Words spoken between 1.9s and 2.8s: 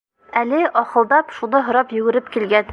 йүгереп килгән.